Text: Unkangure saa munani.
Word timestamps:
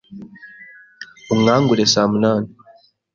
Unkangure 1.31 1.85
saa 1.93 2.07
munani. 2.11 2.47